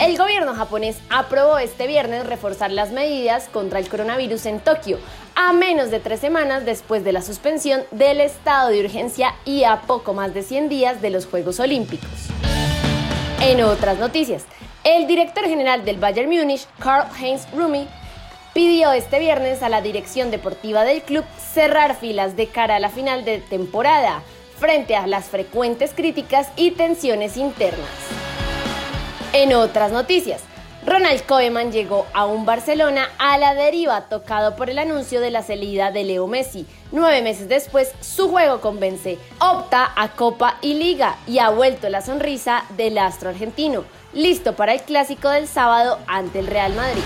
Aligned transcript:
El 0.00 0.18
gobierno 0.18 0.54
japonés 0.54 0.96
aprobó 1.10 1.58
este 1.58 1.86
viernes 1.86 2.26
reforzar 2.26 2.70
las 2.70 2.90
medidas 2.90 3.48
contra 3.52 3.78
el 3.78 3.88
coronavirus 3.88 4.46
en 4.46 4.60
Tokio, 4.60 4.98
a 5.34 5.52
menos 5.52 5.90
de 5.90 6.00
tres 6.00 6.20
semanas 6.20 6.64
después 6.64 7.04
de 7.04 7.12
la 7.12 7.22
suspensión 7.22 7.82
del 7.92 8.20
estado 8.20 8.70
de 8.70 8.80
urgencia 8.80 9.34
y 9.44 9.64
a 9.64 9.82
poco 9.82 10.12
más 10.12 10.34
de 10.34 10.42
100 10.42 10.68
días 10.68 11.02
de 11.02 11.10
los 11.10 11.26
Juegos 11.26 11.60
Olímpicos. 11.60 12.08
En 13.40 13.62
otras 13.62 13.98
noticias, 13.98 14.44
el 14.84 15.06
director 15.06 15.44
general 15.44 15.84
del 15.84 15.98
Bayern 15.98 16.28
Múnich, 16.28 16.66
Karl-Heinz 16.80 17.46
Rumi, 17.52 17.86
pidió 18.54 18.92
este 18.92 19.18
viernes 19.20 19.62
a 19.62 19.68
la 19.68 19.80
dirección 19.80 20.30
deportiva 20.30 20.84
del 20.84 21.02
club 21.02 21.24
cerrar 21.52 21.96
filas 21.96 22.36
de 22.36 22.48
cara 22.48 22.76
a 22.76 22.80
la 22.80 22.90
final 22.90 23.24
de 23.24 23.38
temporada, 23.38 24.22
frente 24.58 24.96
a 24.96 25.06
las 25.06 25.26
frecuentes 25.26 25.92
críticas 25.94 26.48
y 26.56 26.72
tensiones 26.72 27.36
internas. 27.36 27.88
En 29.34 29.54
otras 29.54 29.92
noticias, 29.92 30.42
Ronald 30.84 31.24
Koeman 31.24 31.72
llegó 31.72 32.06
a 32.12 32.26
un 32.26 32.44
Barcelona 32.44 33.08
a 33.18 33.38
la 33.38 33.54
deriva 33.54 34.08
tocado 34.10 34.56
por 34.56 34.68
el 34.68 34.78
anuncio 34.78 35.22
de 35.22 35.30
la 35.30 35.42
salida 35.42 35.90
de 35.90 36.04
Leo 36.04 36.26
Messi. 36.26 36.66
Nueve 36.90 37.22
meses 37.22 37.48
después, 37.48 37.92
su 38.02 38.28
juego 38.28 38.60
convence, 38.60 39.16
opta 39.38 39.90
a 39.96 40.08
Copa 40.08 40.58
y 40.60 40.74
Liga 40.74 41.16
y 41.26 41.38
ha 41.38 41.48
vuelto 41.48 41.88
la 41.88 42.02
sonrisa 42.02 42.64
del 42.76 42.98
astro 42.98 43.30
argentino, 43.30 43.84
listo 44.12 44.54
para 44.54 44.74
el 44.74 44.82
clásico 44.82 45.30
del 45.30 45.48
sábado 45.48 45.98
ante 46.08 46.40
el 46.40 46.46
Real 46.46 46.74
Madrid. 46.74 47.02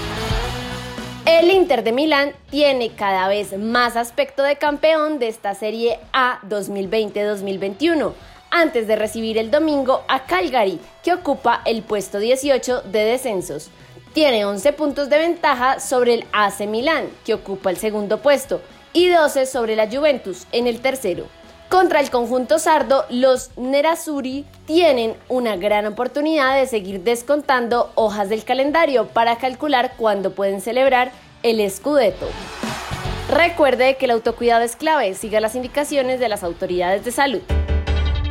El 1.26 1.52
Inter 1.52 1.84
de 1.84 1.92
Milán 1.92 2.32
tiene 2.50 2.90
cada 2.90 3.28
vez 3.28 3.56
más 3.56 3.96
aspecto 3.96 4.42
de 4.42 4.56
campeón 4.56 5.20
de 5.20 5.28
esta 5.28 5.54
Serie 5.54 6.00
A 6.12 6.40
2020-2021 6.48 8.14
antes 8.56 8.86
de 8.86 8.96
recibir 8.96 9.36
el 9.36 9.50
domingo 9.50 10.02
a 10.08 10.24
Calgary, 10.24 10.80
que 11.02 11.12
ocupa 11.12 11.60
el 11.66 11.82
puesto 11.82 12.18
18 12.18 12.82
de 12.82 13.04
descensos. 13.04 13.68
Tiene 14.14 14.46
11 14.46 14.72
puntos 14.72 15.10
de 15.10 15.18
ventaja 15.18 15.78
sobre 15.78 16.14
el 16.14 16.24
AC 16.32 16.60
Milán, 16.66 17.08
que 17.24 17.34
ocupa 17.34 17.68
el 17.70 17.76
segundo 17.76 18.22
puesto, 18.22 18.62
y 18.94 19.08
12 19.08 19.44
sobre 19.44 19.76
la 19.76 19.90
Juventus 19.90 20.46
en 20.52 20.66
el 20.66 20.80
tercero. 20.80 21.26
Contra 21.68 22.00
el 22.00 22.10
conjunto 22.10 22.58
sardo, 22.58 23.04
los 23.10 23.50
Nerazzurri 23.58 24.46
tienen 24.64 25.16
una 25.28 25.56
gran 25.56 25.84
oportunidad 25.84 26.56
de 26.56 26.66
seguir 26.66 27.02
descontando 27.02 27.92
hojas 27.94 28.30
del 28.30 28.44
calendario 28.44 29.08
para 29.08 29.36
calcular 29.36 29.94
cuándo 29.98 30.32
pueden 30.32 30.62
celebrar 30.62 31.10
el 31.42 31.68
Scudetto. 31.70 32.28
Recuerde 33.28 33.96
que 33.96 34.06
el 34.06 34.12
autocuidado 34.12 34.62
es 34.62 34.76
clave, 34.76 35.12
siga 35.14 35.40
las 35.40 35.56
indicaciones 35.56 36.20
de 36.20 36.28
las 36.28 36.42
autoridades 36.42 37.04
de 37.04 37.10
salud. 37.10 37.42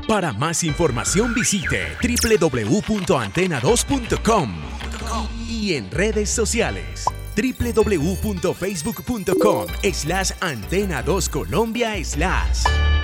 Para 0.08 0.32
más 0.34 0.64
información 0.64 1.34
visite 1.34 1.98
www.antena2.com 2.02 4.56
y 5.50 5.74
en 5.74 5.90
redes 5.90 6.30
sociales 6.30 7.06
www.facebook.com 7.36 9.68
slash 9.92 10.32
antena2colombia 10.42 12.04
slash. 12.04 12.94